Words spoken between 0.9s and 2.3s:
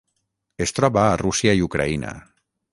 a Rússia i Ucraïna.